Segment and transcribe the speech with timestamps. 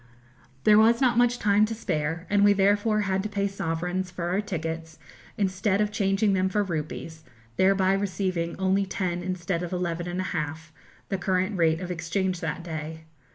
[0.63, 4.29] There was not much time to spare, and we therefore had to pay sovereigns for
[4.29, 4.97] our tickets
[5.37, 7.23] instead of changing them for rupees,
[7.55, 10.73] thereby receiving only ten instead of eleven and a half,
[11.09, 13.03] the current rate of exchange that day.